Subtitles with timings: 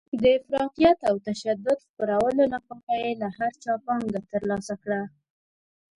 [0.21, 5.01] د افراطیت او تشدد خپرولو لپاره یې له هر چا پانګه ترلاسه کړه.